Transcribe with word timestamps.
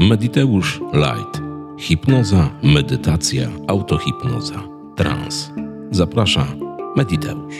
Mediteusz 0.00 0.80
Light. 0.92 1.42
Hipnoza, 1.78 2.50
medytacja, 2.62 3.50
autohipnoza, 3.68 4.68
trans. 4.96 5.50
Zaprasza 5.90 6.56
Mediteusz. 6.96 7.54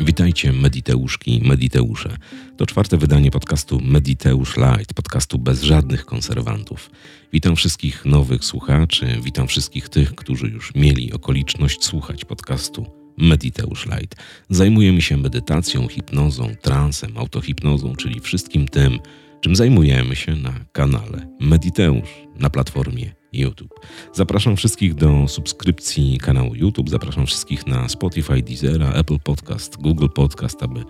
Witajcie 0.00 0.52
Mediteuszki, 0.52 1.42
Mediteusze. 1.44 2.16
To 2.56 2.66
czwarte 2.66 2.96
wydanie 2.96 3.30
podcastu 3.30 3.80
Mediteusz 3.84 4.56
Light, 4.56 4.94
podcastu 4.94 5.38
bez 5.38 5.62
żadnych 5.62 6.04
konserwantów. 6.06 6.90
Witam 7.32 7.56
wszystkich 7.56 8.04
nowych 8.04 8.44
słuchaczy, 8.44 9.06
witam 9.22 9.48
wszystkich 9.48 9.88
tych, 9.88 10.14
którzy 10.14 10.46
już 10.46 10.74
mieli 10.74 11.12
okoliczność 11.12 11.84
słuchać 11.84 12.24
podcastu 12.24 12.86
Mediteusz 13.18 13.86
Light. 13.86 14.16
Zajmujemy 14.48 15.02
się 15.02 15.16
medytacją, 15.16 15.88
hipnozą, 15.88 16.54
transem, 16.62 17.18
autohipnozą, 17.18 17.96
czyli 17.96 18.20
wszystkim 18.20 18.68
tym, 18.68 18.98
czym 19.40 19.56
zajmujemy 19.56 20.16
się 20.16 20.36
na 20.36 20.52
kanale 20.72 21.26
Mediteusz 21.40 22.08
na 22.38 22.50
platformie 22.50 23.12
YouTube. 23.32 23.80
Zapraszam 24.12 24.56
wszystkich 24.56 24.94
do 24.94 25.28
subskrypcji 25.28 26.18
kanału 26.18 26.54
YouTube, 26.54 26.90
zapraszam 26.90 27.26
wszystkich 27.26 27.66
na 27.66 27.88
Spotify, 27.88 28.42
Deezera, 28.42 28.92
Apple 28.92 29.18
Podcast, 29.18 29.76
Google 29.76 30.08
Podcast, 30.14 30.62
aby 30.62 30.84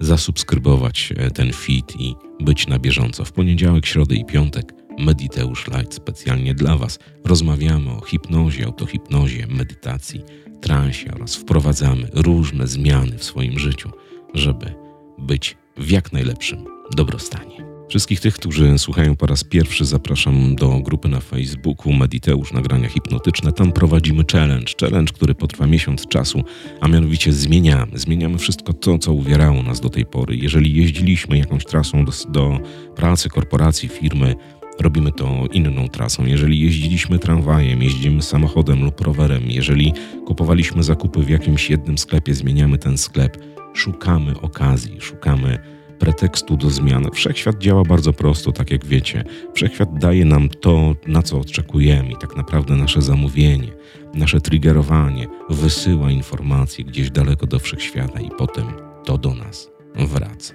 zasubskrybować 0.00 1.12
e, 1.16 1.30
ten 1.30 1.52
feed 1.52 2.00
i 2.00 2.14
być 2.40 2.66
na 2.66 2.78
bieżąco. 2.78 3.24
W 3.24 3.32
poniedziałek, 3.32 3.86
środę 3.86 4.14
i 4.14 4.24
piątek 4.24 4.72
Mediteusz 4.98 5.66
Light 5.66 5.94
specjalnie 5.94 6.54
dla 6.54 6.76
Was. 6.76 6.98
Rozmawiamy 7.24 7.90
o 7.90 8.00
hipnozie, 8.00 8.64
autohipnozie, 8.64 9.46
medytacji, 9.46 10.22
transie 10.60 11.10
oraz 11.14 11.36
wprowadzamy 11.36 12.08
różne 12.12 12.66
zmiany 12.66 13.18
w 13.18 13.24
swoim 13.24 13.58
życiu, 13.58 13.90
żeby 14.34 14.74
być 15.18 15.56
w 15.76 15.90
jak 15.90 16.12
najlepszym 16.12 16.64
dobrostanie. 16.96 17.71
Wszystkich 17.88 18.20
tych, 18.20 18.34
którzy 18.34 18.78
słuchają 18.78 19.16
po 19.16 19.26
raz 19.26 19.44
pierwszy, 19.44 19.84
zapraszam 19.84 20.54
do 20.54 20.80
grupy 20.80 21.08
na 21.08 21.20
Facebooku 21.20 21.92
Mediteusz 21.92 22.52
Nagrania 22.52 22.88
Hipnotyczne. 22.88 23.52
Tam 23.52 23.72
prowadzimy 23.72 24.24
challenge. 24.32 24.72
Challenge, 24.80 25.12
który 25.12 25.34
potrwa 25.34 25.66
miesiąc 25.66 26.08
czasu, 26.08 26.44
a 26.80 26.88
mianowicie 26.88 27.32
zmieniamy. 27.32 27.98
Zmieniamy 27.98 28.38
wszystko 28.38 28.72
to, 28.72 28.98
co 28.98 29.12
uwierało 29.12 29.62
nas 29.62 29.80
do 29.80 29.88
tej 29.88 30.06
pory. 30.06 30.36
Jeżeli 30.36 30.74
jeździliśmy 30.74 31.38
jakąś 31.38 31.64
trasą 31.64 32.04
do, 32.04 32.12
do 32.28 32.58
pracy, 32.96 33.28
korporacji, 33.28 33.88
firmy, 33.88 34.34
robimy 34.80 35.12
to 35.12 35.46
inną 35.52 35.88
trasą. 35.88 36.26
Jeżeli 36.26 36.60
jeździliśmy 36.60 37.18
tramwajem, 37.18 37.82
jeździmy 37.82 38.22
samochodem 38.22 38.84
lub 38.84 39.00
rowerem, 39.00 39.50
jeżeli 39.50 39.92
kupowaliśmy 40.26 40.82
zakupy 40.82 41.20
w 41.20 41.28
jakimś 41.28 41.70
jednym 41.70 41.98
sklepie, 41.98 42.34
zmieniamy 42.34 42.78
ten 42.78 42.98
sklep. 42.98 43.36
Szukamy 43.74 44.40
okazji, 44.40 45.00
szukamy 45.00 45.58
pretekstu 46.02 46.56
do 46.56 46.70
zmian. 46.70 47.08
Wszechświat 47.12 47.58
działa 47.58 47.84
bardzo 47.84 48.12
prosto, 48.12 48.52
tak 48.52 48.70
jak 48.70 48.86
wiecie. 48.86 49.24
Wszechświat 49.54 49.98
daje 49.98 50.24
nam 50.24 50.48
to, 50.48 50.94
na 51.06 51.22
co 51.22 51.38
oczekujemy 51.38 52.12
i 52.12 52.16
tak 52.16 52.36
naprawdę 52.36 52.76
nasze 52.76 53.02
zamówienie, 53.02 53.72
nasze 54.14 54.40
triggerowanie 54.40 55.26
wysyła 55.50 56.10
informacje 56.10 56.84
gdzieś 56.84 57.10
daleko 57.10 57.46
do 57.46 57.58
wszechświata 57.58 58.20
i 58.20 58.30
potem 58.38 58.64
to 59.04 59.18
do 59.18 59.34
nas 59.34 59.70
wraca. 59.94 60.54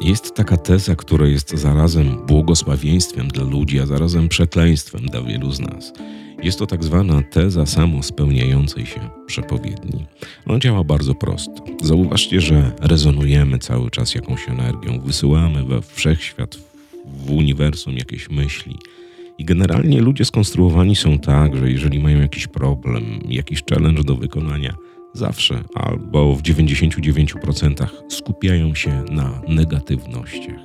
Jest 0.00 0.34
taka 0.34 0.56
teza, 0.56 0.94
która 0.94 1.26
jest 1.26 1.50
zarazem 1.50 2.26
błogosławieństwem 2.26 3.28
dla 3.28 3.44
ludzi, 3.44 3.80
a 3.80 3.86
zarazem 3.86 4.28
przekleństwem 4.28 5.06
dla 5.06 5.22
wielu 5.22 5.52
z 5.52 5.60
nas. 5.60 5.92
Jest 6.42 6.58
to 6.58 6.66
tak 6.66 6.84
zwana 6.84 7.22
teza 7.22 7.66
samospełniającej 7.66 8.86
się 8.86 9.00
przepowiedni. 9.26 10.06
Ona 10.46 10.58
działa 10.58 10.84
bardzo 10.84 11.14
prosto. 11.14 11.64
Zauważcie, 11.82 12.40
że 12.40 12.72
rezonujemy 12.80 13.58
cały 13.58 13.90
czas 13.90 14.14
jakąś 14.14 14.48
energią, 14.48 15.00
wysyłamy 15.00 15.64
we 15.64 15.82
wszechświat, 15.82 16.58
w 17.06 17.30
uniwersum 17.30 17.96
jakieś 17.96 18.30
myśli. 18.30 18.78
I 19.38 19.44
generalnie 19.44 20.00
ludzie 20.00 20.24
skonstruowani 20.24 20.96
są 20.96 21.18
tak, 21.18 21.56
że 21.56 21.70
jeżeli 21.70 21.98
mają 21.98 22.20
jakiś 22.20 22.46
problem, 22.46 23.04
jakiś 23.28 23.62
challenge 23.70 24.04
do 24.04 24.16
wykonania, 24.16 24.76
zawsze 25.12 25.64
albo 25.74 26.34
w 26.34 26.42
99% 26.42 27.86
skupiają 28.08 28.74
się 28.74 29.04
na 29.10 29.42
negatywnościach. 29.48 30.60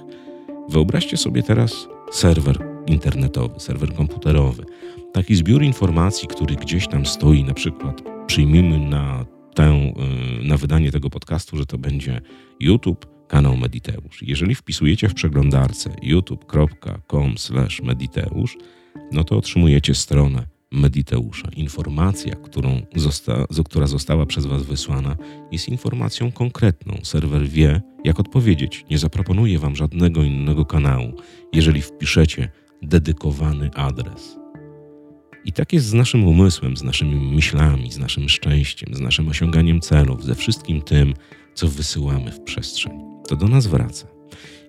Wyobraźcie 0.70 1.18
sobie 1.18 1.44
teraz 1.44 1.88
serwer 2.12 2.58
internetowy, 2.88 3.60
serwer 3.60 3.94
komputerowy 3.94 4.66
taki 5.22 5.36
zbiór 5.36 5.64
informacji, 5.64 6.28
który 6.28 6.56
gdzieś 6.56 6.88
tam 6.88 7.06
stoi, 7.06 7.44
na 7.44 7.54
przykład 7.54 8.02
przyjmijmy 8.28 8.80
na, 8.80 9.26
tę, 9.56 9.94
y, 10.42 10.48
na 10.48 10.58
wydanie 10.58 10.92
tego 10.92 11.09
podcastu, 11.09 11.58
że 11.58 11.66
to 11.66 11.78
będzie 11.78 12.22
YouTube, 12.59 13.06
kanał 13.28 13.58
Mediteusz. 13.58 14.24
Jeżeli 14.24 14.56
wpisujecie 14.56 15.10
w 15.10 15.14
przeglądarce 15.14 15.96
youtube.com/mediteusz, 16.02 18.58
no 19.12 19.24
to 19.24 19.38
otrzymujecie 19.38 19.96
stronę 19.96 20.48
Mediteusza. 20.72 21.50
Informacja, 21.56 22.36
którą 22.36 22.81
zosta, 22.96 23.46
która 23.66 23.88
została 23.88 24.26
przez 24.26 24.46
Was 24.46 24.64
wysłana, 24.64 25.16
jest 25.52 25.70
informacją 25.70 26.31
konkretną. 26.31 26.98
Serwer 27.04 27.48
wie, 27.48 27.81
jak 28.04 28.20
odpowiedzieć. 28.20 28.86
Nie 28.90 28.98
zaproponuje 28.98 29.60
Wam 29.60 29.76
żadnego 29.76 30.24
innego 30.24 30.66
kanału, 30.66 31.14
jeżeli 31.54 31.81
wpiszecie 31.81 32.50
dedykowany 32.81 33.72
adres. 33.76 34.41
I 35.46 35.53
tak 35.53 35.74
jest 35.74 35.85
z 35.85 35.94
naszym 35.94 36.28
umysłem, 36.28 36.78
z 36.78 36.84
naszymi 36.84 37.16
myślami, 37.35 37.91
z 37.91 37.97
naszym 37.97 38.29
szczęściem, 38.29 38.96
z 38.96 39.00
naszym 39.00 39.28
osiąganiem 39.28 39.81
celów, 39.81 40.24
ze 40.24 40.35
wszystkim 40.35 40.81
tym, 40.81 41.13
co 41.53 41.68
wysyłamy 41.68 42.31
w 42.31 42.41
przestrzeń. 42.41 42.91
To 43.28 43.35
do 43.35 43.47
nas 43.47 43.68
wraca. 43.68 44.07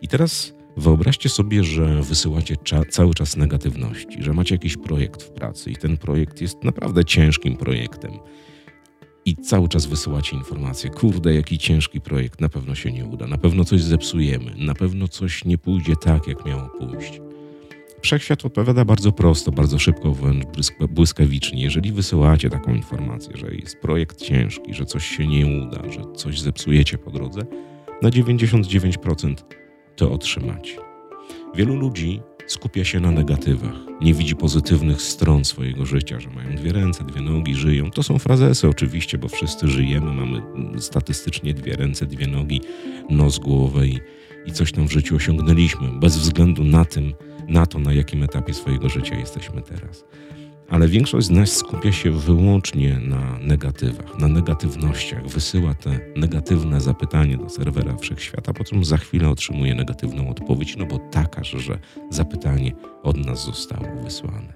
I 0.02 0.08
teraz 0.08 0.54
wyobraźcie 0.76 1.28
sobie, 1.28 1.64
że 1.64 2.02
wysyłacie 2.02 2.56
cza 2.56 2.82
cały 2.90 3.14
czas 3.14 3.36
negatywności, 3.36 4.22
że 4.22 4.32
macie 4.32 4.54
jakiś 4.54 4.76
projekt 4.76 5.22
w 5.22 5.30
pracy 5.30 5.70
i 5.70 5.76
ten 5.76 5.96
projekt 5.96 6.40
jest 6.40 6.64
naprawdę 6.64 7.04
ciężkim 7.04 7.56
projektem. 7.56 8.12
I 9.24 9.36
cały 9.36 9.68
czas 9.68 9.86
wysyłacie 9.86 10.36
informacje: 10.36 10.90
kurde, 10.90 11.34
jaki 11.34 11.58
ciężki 11.58 12.00
projekt, 12.00 12.40
na 12.40 12.48
pewno 12.48 12.74
się 12.74 12.92
nie 12.92 13.06
uda, 13.06 13.26
na 13.26 13.38
pewno 13.38 13.64
coś 13.64 13.82
zepsujemy, 13.82 14.54
na 14.56 14.74
pewno 14.74 15.08
coś 15.08 15.44
nie 15.44 15.58
pójdzie 15.58 15.96
tak, 15.96 16.26
jak 16.26 16.46
miało 16.46 16.68
pójść. 16.68 17.20
Wszechświat 18.02 18.44
odpowiada 18.44 18.84
bardzo 18.84 19.12
prosto, 19.12 19.52
bardzo 19.52 19.78
szybko, 19.78 20.12
wręcz 20.12 20.46
błyskawicznie. 20.90 21.62
Jeżeli 21.62 21.92
wysyłacie 21.92 22.50
taką 22.50 22.74
informację, 22.74 23.36
że 23.36 23.54
jest 23.54 23.80
projekt 23.80 24.22
ciężki, 24.22 24.74
że 24.74 24.84
coś 24.84 25.06
się 25.06 25.26
nie 25.26 25.62
uda, 25.62 25.90
że 25.90 26.02
coś 26.16 26.40
zepsujecie 26.40 26.98
po 26.98 27.10
drodze, 27.10 27.40
na 28.02 28.10
99% 28.10 29.34
to 29.96 30.12
otrzymacie. 30.12 30.76
Wielu 31.54 31.76
ludzi 31.76 32.20
skupia 32.46 32.84
się 32.84 33.00
na 33.00 33.10
negatywach, 33.10 33.74
nie 34.00 34.14
widzi 34.14 34.36
pozytywnych 34.36 35.02
stron 35.02 35.44
swojego 35.44 35.86
życia, 35.86 36.20
że 36.20 36.30
mają 36.30 36.56
dwie 36.56 36.72
ręce, 36.72 37.04
dwie 37.04 37.20
nogi, 37.20 37.54
żyją. 37.54 37.90
To 37.90 38.02
są 38.02 38.18
frazesy 38.18 38.68
oczywiście, 38.68 39.18
bo 39.18 39.28
wszyscy 39.28 39.68
żyjemy, 39.68 40.12
mamy 40.12 40.42
statystycznie 40.80 41.54
dwie 41.54 41.76
ręce, 41.76 42.06
dwie 42.06 42.26
nogi, 42.26 42.60
nos, 43.10 43.38
głowę 43.38 43.86
i, 43.86 44.00
i 44.46 44.52
coś 44.52 44.72
tam 44.72 44.88
w 44.88 44.92
życiu 44.92 45.16
osiągnęliśmy, 45.16 45.88
bez 46.00 46.18
względu 46.18 46.64
na 46.64 46.84
tym, 46.84 47.14
na 47.48 47.66
to, 47.66 47.78
na 47.78 47.92
jakim 47.92 48.22
etapie 48.22 48.54
swojego 48.54 48.88
życia 48.88 49.16
jesteśmy 49.16 49.62
teraz. 49.62 50.04
Ale 50.68 50.88
większość 50.88 51.26
z 51.26 51.30
nas 51.30 51.56
skupia 51.56 51.92
się 51.92 52.10
wyłącznie 52.10 52.98
na 52.98 53.38
negatywach, 53.38 54.18
na 54.18 54.28
negatywnościach, 54.28 55.26
wysyła 55.26 55.74
te 55.74 56.00
negatywne 56.16 56.80
zapytanie 56.80 57.36
do 57.36 57.48
serwera 57.48 57.96
wszechświata, 57.96 58.52
po 58.52 58.64
czym 58.64 58.84
za 58.84 58.96
chwilę 58.96 59.28
otrzymuje 59.28 59.74
negatywną 59.74 60.28
odpowiedź, 60.30 60.76
no 60.76 60.86
bo 60.86 60.98
takaż, 60.98 61.50
że 61.50 61.78
zapytanie 62.10 62.72
od 63.02 63.16
nas 63.16 63.44
zostało 63.44 64.02
wysłane. 64.04 64.52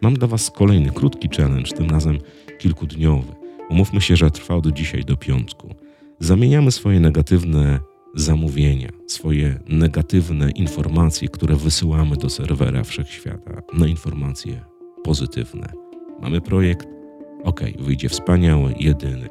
Mam 0.00 0.14
dla 0.14 0.28
Was 0.28 0.50
kolejny 0.50 0.90
krótki 0.90 1.28
challenge, 1.36 1.72
tym 1.72 1.90
razem 1.90 2.18
kilkudniowy. 2.58 3.32
Umówmy 3.70 4.00
się, 4.00 4.16
że 4.16 4.30
trwa 4.30 4.54
od 4.54 4.72
dzisiaj 4.72 5.04
do 5.04 5.16
piątku. 5.16 5.74
Zamieniamy 6.20 6.72
swoje 6.72 7.00
negatywne 7.00 7.80
zamówienia, 8.18 8.88
swoje 9.06 9.60
negatywne 9.68 10.50
informacje, 10.50 11.28
które 11.28 11.56
wysyłamy 11.56 12.16
do 12.16 12.30
serwera 12.30 12.84
wszechświata, 12.84 13.62
na 13.72 13.86
informacje 13.86 14.64
pozytywne. 15.04 15.72
Mamy 16.20 16.40
projekt, 16.40 16.88
ok, 17.44 17.60
wyjdzie 17.78 18.08
wspaniały, 18.08 18.74
jedyny, 18.78 19.28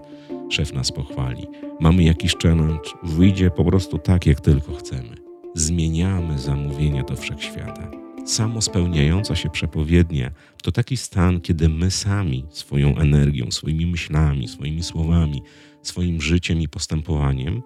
szef 0.49 0.73
nas 0.73 0.91
pochwali. 0.91 1.47
Mamy 1.79 2.03
jakiś 2.03 2.35
challenge, 2.43 2.89
wyjdzie 3.03 3.51
po 3.51 3.65
prostu 3.65 3.97
tak, 3.97 4.25
jak 4.25 4.41
tylko 4.41 4.75
chcemy. 4.75 5.15
Zmieniamy 5.55 6.39
zamówienia 6.39 7.03
do 7.03 7.15
wszechświata. 7.15 7.91
Samo 8.25 8.61
spełniająca 8.61 9.35
się 9.35 9.49
przepowiednia 9.49 10.31
to 10.63 10.71
taki 10.71 10.97
stan, 10.97 11.41
kiedy 11.41 11.69
my 11.69 11.91
sami 11.91 12.45
swoją 12.49 12.97
energią, 12.97 13.51
swoimi 13.51 13.85
myślami, 13.85 14.47
swoimi 14.47 14.83
słowami, 14.83 15.41
swoim 15.81 16.21
życiem 16.21 16.61
i 16.61 16.67
postępowaniem 16.67 17.61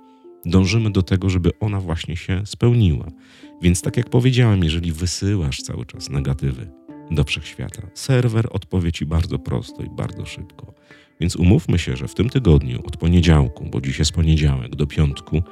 dążymy 0.46 0.92
do 0.92 1.04
tego, 1.04 1.30
żeby 1.30 1.52
ona 1.60 1.80
właśnie 1.80 2.18
się 2.18 2.42
spełniła. 2.46 3.08
Więc 3.62 3.82
tak 3.82 3.98
jak 3.98 4.10
powiedziałem, 4.10 4.64
jeżeli 4.64 4.92
wysyłasz 4.92 5.62
cały 5.62 5.86
czas 5.86 6.10
negatywy 6.10 6.72
do 7.12 7.24
wszechświata, 7.24 7.82
serwer 7.94 8.48
odpowie 8.52 8.92
ci 8.92 9.06
bardzo 9.06 9.40
prosto 9.40 9.84
i 9.84 9.90
bardzo 9.90 10.26
szybko. 10.26 10.74
Więc 11.20 11.36
umówmy 11.36 11.80
się, 11.80 11.98
że 11.98 12.08
w 12.08 12.16
tym 12.16 12.30
tygodniu, 12.30 12.82
od 12.86 12.98
poniedziałku, 12.98 13.66
bo 13.72 13.82
dziś 13.82 14.00
jest 14.00 14.12
poniedziałek, 14.12 14.76
do 14.76 14.88
piątku, 14.88 15.44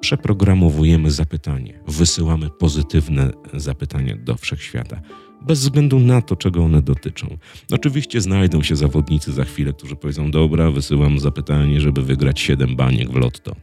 przeprogramowujemy 0.00 1.10
zapytanie, 1.10 1.80
wysyłamy 1.86 2.50
pozytywne 2.50 3.30
zapytania 3.54 4.16
do 4.16 4.36
wszechświata, 4.36 5.00
bez 5.42 5.60
względu 5.60 5.98
na 5.98 6.22
to, 6.22 6.36
czego 6.36 6.64
one 6.64 6.82
dotyczą. 6.82 7.38
Oczywiście 7.72 8.20
znajdą 8.20 8.62
się 8.62 8.76
zawodnicy 8.76 9.32
za 9.32 9.44
chwilę, 9.44 9.72
którzy 9.72 9.96
powiedzą: 9.96 10.30
Dobra, 10.30 10.70
wysyłam 10.70 11.18
zapytanie, 11.18 11.80
żeby 11.80 12.02
wygrać 12.02 12.40
7 12.40 12.76
baniek 12.76 13.10
w 13.10 13.16
lotto. 13.16 13.56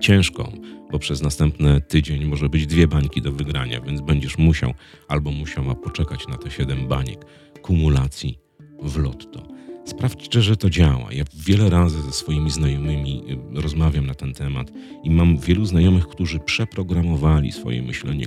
Ciężko, 0.00 0.52
bo 0.92 0.98
przez 0.98 1.22
następny 1.22 1.80
tydzień 1.80 2.24
może 2.24 2.48
być 2.48 2.66
dwie 2.66 2.88
bańki 2.88 3.22
do 3.22 3.32
wygrania, 3.32 3.80
więc 3.80 4.00
będziesz 4.00 4.38
musiał 4.38 4.74
albo 5.08 5.30
musiała 5.30 5.74
poczekać 5.74 6.28
na 6.28 6.36
te 6.36 6.50
7 6.50 6.88
baniek 6.88 7.24
kumulacji 7.62 8.38
w 8.82 8.96
lotto. 8.96 9.54
Sprawdźcie, 9.84 10.42
że 10.42 10.56
to 10.56 10.70
działa. 10.70 11.12
Ja 11.12 11.24
wiele 11.34 11.70
razy 11.70 12.02
ze 12.02 12.12
swoimi 12.12 12.50
znajomymi 12.50 13.22
y, 13.56 13.62
rozmawiam 13.62 14.06
na 14.06 14.14
ten 14.14 14.34
temat 14.34 14.72
i 15.02 15.10
mam 15.10 15.38
wielu 15.38 15.66
znajomych, 15.66 16.08
którzy 16.08 16.38
przeprogramowali 16.38 17.52
swoje 17.52 17.82
myślenie, 17.82 18.26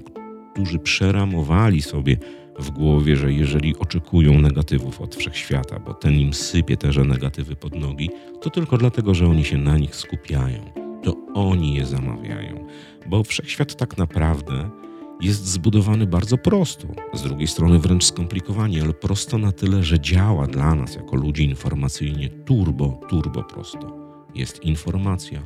którzy 0.53 0.79
przeramowali 0.79 1.81
sobie 1.81 2.17
w 2.59 2.69
głowie, 2.69 3.15
że 3.15 3.33
jeżeli 3.33 3.77
oczekują 3.77 4.41
negatywów 4.41 5.01
od 5.01 5.15
wszechświata, 5.15 5.79
bo 5.79 5.93
ten 5.93 6.13
im 6.13 6.33
sypie 6.33 6.77
te 6.77 7.03
negatywy 7.03 7.55
pod 7.55 7.75
nogi, 7.75 8.09
to 8.41 8.49
tylko 8.49 8.77
dlatego, 8.77 9.13
że 9.13 9.27
oni 9.27 9.45
się 9.45 9.57
na 9.57 9.77
nich 9.77 9.95
skupiają. 9.95 10.86
To 11.07 11.15
oni 11.33 11.75
je 11.75 11.85
zamawiają. 11.85 12.67
Bo 13.05 13.23
wszechświat 13.23 13.75
tak 13.75 13.97
naprawdę 13.97 14.69
jest 15.21 15.45
zbudowany 15.45 16.07
bardzo 16.07 16.37
prosto, 16.37 16.87
z 17.13 17.23
drugiej 17.23 17.47
strony 17.47 17.79
wręcz 17.79 18.05
skomplikowanie, 18.05 18.81
ale 18.81 18.93
prosto 18.93 19.37
na 19.37 19.51
tyle, 19.51 19.83
że 19.83 19.99
działa 19.99 20.47
dla 20.47 20.75
nas 20.75 20.95
jako 20.95 21.15
ludzi 21.15 21.43
informacyjnie 21.43 22.29
turbo, 22.29 22.99
turbo 23.09 23.43
prosto. 23.43 23.97
Jest 24.35 24.63
informacja, 24.63 25.43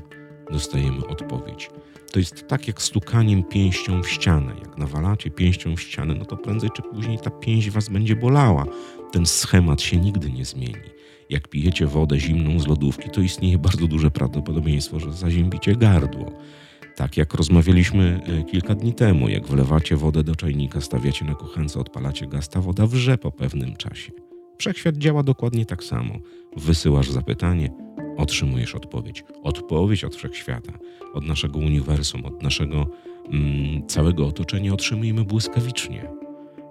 dostajemy 0.52 1.08
odpowiedź. 1.08 1.70
To 2.12 2.20
jest 2.20 2.48
tak 2.48 2.68
jak 2.68 2.82
stukaniem 2.82 3.44
pięścią 3.44 4.04
w 4.04 4.10
ścianę. 4.10 4.54
Jak 4.60 4.78
nawalacie 4.78 5.32
pięścią 5.32 5.76
w 5.76 5.82
ścianę, 5.82 6.16
no 6.16 6.26
to 6.26 6.38
prędzej 6.38 6.70
czy 6.76 6.82
później 6.82 7.20
ta 7.20 7.30
pięść 7.30 7.70
was 7.70 7.90
będzie 7.90 8.16
bolała. 8.16 8.66
Ten 9.12 9.26
schemat 9.26 9.82
się 9.82 9.98
nigdy 9.98 10.32
nie 10.32 10.46
zmieni. 10.46 10.92
Jak 11.32 11.48
pijecie 11.48 11.88
wodę 11.88 12.20
zimną 12.20 12.60
z 12.60 12.68
lodówki, 12.68 13.10
to 13.10 13.22
istnieje 13.22 13.58
bardzo 13.58 13.88
duże 13.88 14.12
prawdopodobieństwo, 14.12 15.00
że 15.00 15.14
zaziębicie 15.14 15.76
gardło. 15.76 16.32
Tak 16.96 17.18
jak 17.18 17.34
rozmawialiśmy 17.34 18.22
e, 18.26 18.44
kilka 18.44 18.76
dni 18.76 18.94
temu, 18.94 19.30
jak 19.30 19.48
wlewacie 19.48 19.96
wodę 19.96 20.24
do 20.24 20.36
czajnika, 20.36 20.82
stawiacie 20.82 21.26
na 21.26 21.36
kuchence, 21.36 21.80
odpalacie 21.80 22.28
gaz, 22.28 22.50
ta 22.50 22.62
woda 22.62 22.88
wrze 22.88 23.18
po 23.18 23.32
pewnym 23.32 23.76
czasie. 23.76 24.12
Wszechświat 24.58 24.98
działa 24.98 25.24
dokładnie 25.24 25.66
tak 25.66 25.84
samo. 25.84 26.14
Wysyłasz 26.58 27.10
zapytanie, 27.10 27.70
otrzymujesz 28.18 28.76
odpowiedź. 28.76 29.24
Odpowiedź 29.44 30.04
od 30.04 30.16
wszechświata, 30.16 30.74
od 31.14 31.26
naszego 31.26 31.60
uniwersum, 31.60 32.26
od 32.26 32.44
naszego 32.44 32.88
mm, 33.32 33.88
całego 33.88 34.28
otoczenia 34.28 34.74
otrzymujemy 34.74 35.24
błyskawicznie. 35.24 36.10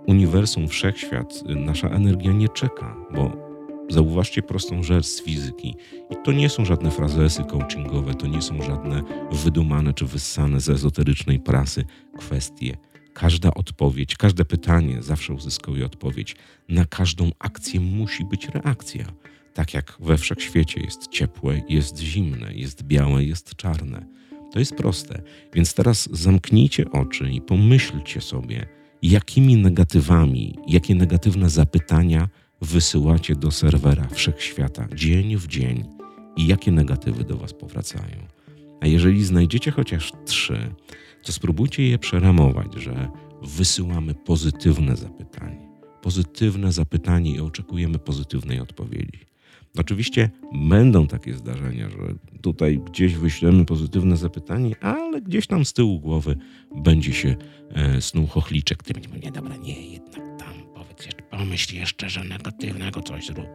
Uniwersum, 0.07 0.69
wszechświat, 0.69 1.43
nasza 1.47 1.89
energia 1.89 2.33
nie 2.33 2.49
czeka, 2.49 2.97
bo 3.15 3.50
Zauważcie 3.91 4.43
prostą 4.43 4.83
rzecz 4.83 5.07
z 5.07 5.23
fizyki. 5.23 5.75
I 6.11 6.15
to 6.25 6.33
nie 6.33 6.49
są 6.49 6.65
żadne 6.65 6.91
frazesy 6.91 7.45
coachingowe, 7.45 8.15
to 8.15 8.27
nie 8.27 8.43
są 8.43 8.63
żadne 8.63 9.03
wydumane 9.33 9.95
czy 9.95 10.07
wyssane 10.07 10.61
z 10.61 10.69
ezoterycznej 10.69 11.41
prasy 11.41 11.85
kwestie. 12.19 12.77
Każda 13.15 13.55
odpowiedź, 13.55 14.17
każde 14.17 14.45
pytanie 14.45 15.03
zawsze 15.03 15.35
uzyskuje 15.35 15.87
odpowiedź. 15.87 16.37
Na 16.69 16.85
każdą 16.85 17.31
akcję 17.39 17.81
musi 17.81 18.25
być 18.25 18.49
reakcja. 18.49 19.05
Tak 19.55 19.75
jak 19.75 19.97
we 20.01 20.19
wszechświecie 20.19 20.81
jest 20.81 21.09
ciepłe, 21.09 21.63
jest 21.69 21.99
zimne, 21.99 22.55
jest 22.55 22.83
białe, 22.83 23.25
jest 23.25 23.57
czarne. 23.57 24.07
To 24.53 24.59
jest 24.59 24.75
proste. 24.75 25.23
Więc 25.55 25.75
teraz 25.75 26.09
zamknijcie 26.13 26.91
oczy 26.91 27.31
i 27.31 27.41
pomyślcie 27.41 28.21
sobie, 28.21 28.67
jakimi 29.03 29.57
negatywami, 29.57 30.59
jakie 30.67 30.95
negatywne 30.95 31.51
zapytania 31.51 32.29
wysyłacie 32.61 33.37
do 33.37 33.51
serwera 33.51 34.09
wszechświata 34.09 34.89
dzień 34.95 35.37
w 35.37 35.47
dzień 35.47 35.85
i 36.37 36.47
jakie 36.47 36.73
negatywy 36.73 37.25
do 37.25 37.37
Was 37.37 37.53
powracają. 37.53 38.27
A 38.81 38.87
jeżeli 38.87 39.25
znajdziecie 39.25 39.71
chociaż 39.71 40.13
trzy, 40.27 40.75
to 41.25 41.33
spróbujcie 41.33 41.89
je 41.89 41.99
przeramować, 41.99 42.75
że 42.75 43.09
wysyłamy 43.43 44.15
pozytywne 44.15 44.97
zapytanie. 44.97 45.71
Pozytywne 46.03 46.73
zapytanie 46.73 47.31
i 47.31 47.41
oczekujemy 47.41 47.99
pozytywnej 47.99 48.61
odpowiedzi. 48.61 49.30
Oczywiście 49.79 50.31
będą 50.53 51.07
takie 51.07 51.35
zdarzenia, 51.35 51.91
że 51.91 52.15
tutaj 52.41 52.79
gdzieś 52.79 53.15
wyślemy 53.15 53.65
pozytywne 53.65 54.17
zapytanie, 54.17 54.75
ale 54.81 55.21
gdzieś 55.23 55.47
tam 55.47 55.65
z 55.65 55.73
tyłu 55.73 56.01
głowy 56.01 56.37
będzie 56.77 57.13
się 57.13 57.37
e, 57.71 58.01
snuł 58.01 58.27
chochliczek, 58.27 58.79
który 58.79 59.01
będzie 59.01 59.19
nie 59.19 59.33
dobra, 59.33 59.57
nie, 59.57 59.91
jednak 59.91 60.39
tam 60.39 60.55
powiedz 60.75 61.09
pomyśl 61.31 61.77
jeszcze, 61.77 62.11
że 62.11 62.25
negatywnego 62.25 63.03
coś 63.03 63.27
zrób. 63.27 63.47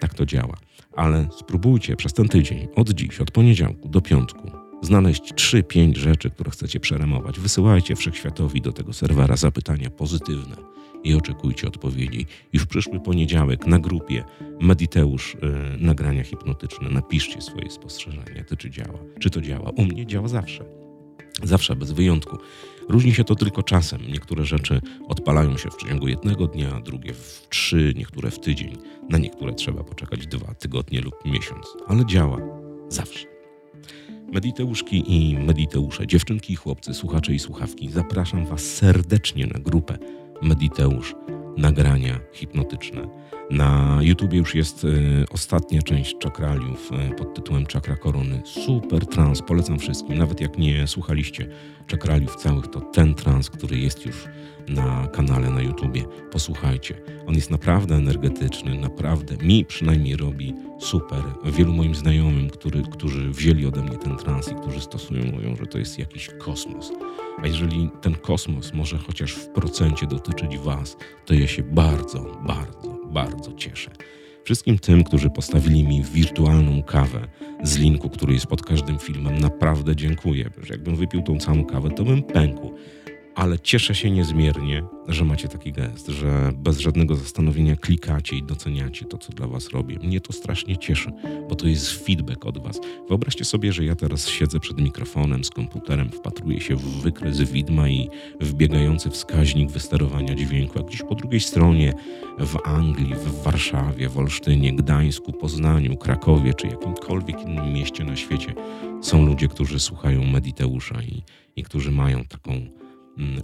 Tak 0.00 0.14
to 0.14 0.26
działa. 0.26 0.56
Ale 0.96 1.28
spróbujcie 1.38 1.96
przez 1.96 2.12
ten 2.12 2.28
tydzień, 2.28 2.68
od 2.76 2.90
dziś, 2.90 3.20
od 3.20 3.30
poniedziałku 3.30 3.88
do 3.88 4.00
piątku, 4.00 4.50
znaleźć 4.82 5.22
3-5 5.34 5.96
rzeczy, 5.96 6.30
które 6.30 6.50
chcecie 6.50 6.80
przeremować. 6.80 7.40
Wysyłajcie 7.40 7.96
wszechświatowi 7.96 8.60
do 8.60 8.72
tego 8.72 8.92
serwera 8.92 9.36
zapytania 9.36 9.90
pozytywne 9.90 10.56
i 11.04 11.14
oczekujcie 11.14 11.68
odpowiedzi. 11.68 12.26
Już 12.52 12.66
przyszły 12.66 13.00
poniedziałek 13.00 13.66
na 13.66 13.78
grupie 13.78 14.24
Mediteusz 14.60 15.36
yy, 15.42 15.76
nagrania 15.80 16.24
hipnotyczne. 16.24 16.88
Napiszcie 16.90 17.40
swoje 17.40 17.70
spostrzeżenia, 17.70 18.44
to 18.48 18.56
czy 18.56 18.70
działa. 18.70 18.98
Czy 19.20 19.30
to 19.30 19.40
działa? 19.40 19.70
U 19.70 19.84
mnie 19.84 20.06
działa 20.06 20.28
zawsze. 20.28 20.64
Zawsze, 21.42 21.76
bez 21.76 21.92
wyjątku. 21.92 22.36
Różni 22.88 23.14
się 23.14 23.24
to 23.24 23.34
tylko 23.34 23.62
czasem. 23.62 24.00
Niektóre 24.08 24.44
rzeczy 24.44 24.80
odpalają 25.08 25.56
się 25.56 25.70
w 25.70 25.76
ciągu 25.76 26.08
jednego 26.08 26.46
dnia, 26.46 26.80
drugie 26.80 27.14
w 27.14 27.46
trzy, 27.48 27.92
niektóre 27.96 28.30
w 28.30 28.40
tydzień. 28.40 28.76
Na 29.08 29.18
niektóre 29.18 29.54
trzeba 29.54 29.84
poczekać 29.84 30.26
dwa 30.26 30.54
tygodnie 30.54 31.00
lub 31.00 31.14
miesiąc, 31.24 31.66
ale 31.86 32.06
działa 32.06 32.38
zawsze. 32.88 33.26
Mediteuszki 34.32 35.04
i 35.06 35.38
mediteusze, 35.38 36.06
dziewczynki 36.06 36.52
i 36.52 36.56
chłopcy, 36.56 36.94
słuchacze 36.94 37.34
i 37.34 37.38
słuchawki, 37.38 37.90
zapraszam 37.90 38.46
Was 38.46 38.60
serdecznie 38.60 39.46
na 39.46 39.60
grupę 39.60 39.98
Mediteusz 40.42 41.14
nagrania 41.56 42.20
hipnotyczne. 42.32 43.08
Na 43.50 43.98
YouTubie 44.00 44.38
już 44.38 44.54
jest 44.54 44.84
y, 44.84 45.24
ostatnia 45.30 45.82
część 45.82 46.18
czakraliów 46.18 46.90
y, 47.12 47.14
pod 47.14 47.34
tytułem 47.34 47.66
Czakra 47.66 47.96
Korony. 47.96 48.42
Super 48.44 49.06
trans, 49.06 49.42
polecam 49.42 49.78
wszystkim. 49.78 50.18
Nawet 50.18 50.40
jak 50.40 50.58
nie 50.58 50.86
słuchaliście 50.86 51.48
czakraliów 51.86 52.36
całych, 52.36 52.66
to 52.66 52.80
ten 52.80 53.14
trans, 53.14 53.50
który 53.50 53.78
jest 53.78 54.06
już 54.06 54.24
na 54.68 55.06
kanale 55.06 55.50
na 55.50 55.62
YouTubie, 55.62 56.04
posłuchajcie. 56.30 56.94
On 57.26 57.34
jest 57.34 57.50
naprawdę 57.50 57.94
energetyczny, 57.94 58.78
naprawdę 58.80 59.36
mi 59.36 59.64
przynajmniej 59.64 60.16
robi 60.16 60.54
super. 60.80 61.22
Wielu 61.44 61.72
moim 61.72 61.94
znajomym, 61.94 62.50
który, 62.50 62.82
którzy 62.82 63.30
wzięli 63.30 63.66
ode 63.66 63.82
mnie 63.82 63.96
ten 63.96 64.16
trans 64.16 64.52
i 64.52 64.54
którzy 64.54 64.80
stosują, 64.80 65.24
mówią, 65.32 65.56
że 65.56 65.66
to 65.66 65.78
jest 65.78 65.98
jakiś 65.98 66.30
kosmos. 66.38 66.92
A 67.42 67.46
jeżeli 67.46 67.90
ten 68.00 68.14
kosmos 68.14 68.74
może 68.74 68.98
chociaż 68.98 69.32
w 69.32 69.48
procencie 69.48 70.06
dotyczyć 70.06 70.58
Was, 70.58 70.96
to 71.26 71.34
ja 71.34 71.46
się 71.46 71.62
bardzo, 71.62 72.40
bardzo, 72.46 72.98
bardzo 73.06 73.52
cieszę. 73.52 73.90
Wszystkim 74.44 74.78
tym, 74.78 75.04
którzy 75.04 75.30
postawili 75.30 75.84
mi 75.84 76.02
wirtualną 76.02 76.82
kawę 76.82 77.28
z 77.62 77.78
linku, 77.78 78.10
który 78.10 78.34
jest 78.34 78.46
pod 78.46 78.62
każdym 78.62 78.98
filmem, 78.98 79.38
naprawdę 79.38 79.96
dziękuję. 79.96 80.50
Że 80.62 80.74
jakbym 80.74 80.96
wypił 80.96 81.22
tą 81.22 81.38
całą 81.38 81.64
kawę, 81.64 81.90
to 81.90 82.04
bym 82.04 82.22
pękł 82.22 82.74
ale 83.38 83.58
cieszę 83.58 83.94
się 83.94 84.10
niezmiernie, 84.10 84.82
że 85.08 85.24
macie 85.24 85.48
taki 85.48 85.72
gest, 85.72 86.06
że 86.06 86.52
bez 86.56 86.78
żadnego 86.78 87.16
zastanowienia 87.16 87.76
klikacie 87.76 88.36
i 88.36 88.42
doceniacie 88.42 89.04
to, 89.04 89.18
co 89.18 89.32
dla 89.32 89.46
Was 89.46 89.68
robię. 89.68 89.98
Mnie 89.98 90.20
to 90.20 90.32
strasznie 90.32 90.76
cieszy, 90.76 91.12
bo 91.48 91.54
to 91.54 91.66
jest 91.66 92.04
feedback 92.06 92.46
od 92.46 92.62
Was. 92.62 92.80
Wyobraźcie 93.08 93.44
sobie, 93.44 93.72
że 93.72 93.84
ja 93.84 93.96
teraz 93.96 94.28
siedzę 94.28 94.60
przed 94.60 94.80
mikrofonem 94.80 95.44
z 95.44 95.50
komputerem, 95.50 96.10
wpatruję 96.10 96.60
się 96.60 96.76
w 96.76 97.02
wykres 97.02 97.40
widma 97.40 97.88
i 97.88 98.08
wbiegający 98.40 99.10
wskaźnik 99.10 99.70
wysterowania 99.70 100.34
dźwięku, 100.34 100.78
a 100.78 100.82
gdzieś 100.82 101.02
po 101.02 101.14
drugiej 101.14 101.40
stronie 101.40 101.92
w 102.38 102.56
Anglii, 102.64 103.14
w 103.14 103.42
Warszawie, 103.42 104.08
w 104.08 104.18
Olsztynie, 104.18 104.72
Gdańsku, 104.72 105.32
Poznaniu, 105.32 105.96
Krakowie 105.96 106.54
czy 106.54 106.66
jakimkolwiek 106.66 107.40
innym 107.40 107.72
mieście 107.72 108.04
na 108.04 108.16
świecie 108.16 108.54
są 109.02 109.26
ludzie, 109.26 109.48
którzy 109.48 109.78
słuchają 109.78 110.24
Mediteusza 110.24 111.02
i, 111.02 111.22
i 111.56 111.62
którzy 111.62 111.90
mają 111.90 112.24
taką 112.24 112.78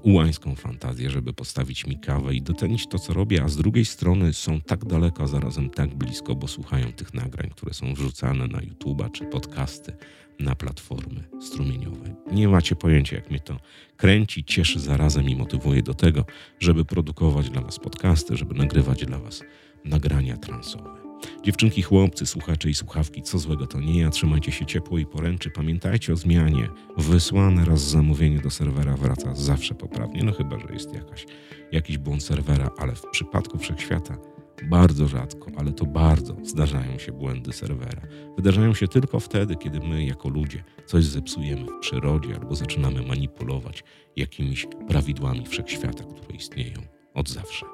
ułańską 0.03 0.55
fantazję, 0.55 1.11
żeby 1.11 1.33
postawić 1.33 1.87
mi 1.87 1.99
kawę 1.99 2.35
i 2.35 2.43
docenić 2.43 2.87
to, 2.87 2.99
co 2.99 3.15
robię, 3.15 3.43
a 3.43 3.49
z 3.49 3.57
drugiej 3.57 3.85
strony 3.85 4.33
są 4.33 4.61
tak 4.61 4.85
daleko, 4.85 5.23
a 5.23 5.27
zarazem 5.27 5.71
tak 5.71 5.95
blisko, 5.95 6.35
bo 6.35 6.49
słuchają 6.49 6.93
tych 6.93 7.15
nagrań, 7.15 7.51
które 7.51 7.75
są 7.75 7.95
wrzucane 7.95 8.47
na 8.47 8.59
YouTube'a 8.59 9.11
czy 9.11 9.25
podcasty 9.25 9.93
na 10.41 10.55
platformy 10.55 11.25
strumieniowe. 11.41 12.15
Nie 12.33 12.49
macie 12.49 12.77
pojęcia, 12.77 13.17
jak 13.17 13.31
mnie 13.31 13.41
to 13.41 13.57
kręci, 13.97 14.45
cieszy 14.45 14.81
zarazem 14.81 15.29
i 15.29 15.37
motywuje 15.37 15.83
do 15.83 15.95
tego, 15.95 16.25
żeby 16.61 16.85
produkować 16.85 17.51
dla 17.51 17.63
Was 17.63 17.79
podcasty, 17.79 18.37
żeby 18.37 18.55
nagrywać 18.55 19.05
dla 19.07 19.19
Was 19.19 19.43
nagrania 19.85 20.37
transowe. 20.37 21.04
Dziewczynki, 21.43 21.83
chłopcy, 21.83 22.27
słuchacze 22.27 22.71
i 22.71 22.75
słuchawki, 22.75 23.23
co 23.23 23.39
złego 23.39 23.67
to 23.67 23.81
nie 23.81 24.01
ja. 24.01 24.11
Trzymajcie 24.11 24.53
się 24.53 24.67
ciepło 24.67 24.99
i 24.99 25.07
poręczy. 25.07 25.51
Pamiętajcie 25.51 26.13
o 26.13 26.17
zmianie. 26.17 26.69
Wysłane 26.97 27.65
raz 27.65 27.81
zamówienie 27.81 28.39
do 28.39 28.51
serwera 28.51 28.97
wraca 28.97 29.35
zawsze 29.35 29.75
poprawnie. 29.75 30.25
No 30.25 30.33
chyba, 30.33 30.59
że 30.59 30.67
jest 30.73 30.95
jakaś, 30.95 31.27
jakiś 31.73 31.99
błąd 31.99 32.23
serwera, 32.23 32.71
ale 32.79 32.95
w 32.95 33.07
przypadku 33.13 33.59
wszechświata 33.59 34.17
bardzo 34.63 35.09
rzadko, 35.09 35.51
ale 35.57 35.73
to 35.73 35.87
bardzo 35.87 36.37
zdarzają 36.43 36.99
się 36.99 37.13
błędy 37.13 37.53
serwera. 37.53 38.03
Wydarzają 38.37 38.75
się 38.75 38.89
tylko 38.89 39.21
wtedy, 39.21 39.57
kiedy 39.57 39.81
my, 39.81 40.05
jako 40.05 40.29
ludzie, 40.29 40.65
coś 40.87 41.05
zepsujemy 41.05 41.67
w 41.67 41.81
przyrodzie 41.81 42.35
albo 42.35 42.55
zaczynamy 42.55 43.03
manipulować 43.03 43.85
jakimiś 44.17 44.67
prawidłami 44.89 45.47
wszechświata, 45.47 46.05
które 46.05 46.37
istnieją 46.37 46.83
od 47.15 47.29
zawsze. 47.29 47.74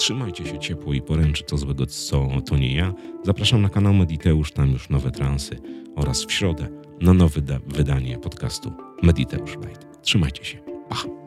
Trzymajcie 0.00 0.46
się 0.46 0.58
ciepło 0.58 0.94
i 0.94 1.02
poręczy, 1.02 1.44
co 1.46 1.56
złego, 1.56 1.86
co 1.86 2.28
to 2.46 2.56
nie 2.56 2.74
ja. 2.74 2.94
Zapraszam 3.24 3.62
na 3.62 3.68
kanał 3.68 3.94
Mediteusz, 3.94 4.52
tam 4.52 4.70
już 4.70 4.88
nowe 4.88 5.10
transy 5.10 5.56
oraz 5.96 6.24
w 6.24 6.32
środę 6.32 6.68
na 7.00 7.14
nowe 7.14 7.40
wydanie 7.66 8.18
podcastu 8.18 8.72
Mediteusz 9.02 9.56
Light. 9.56 10.02
Trzymajcie 10.02 10.44
się. 10.44 10.58
Pa! 10.88 11.19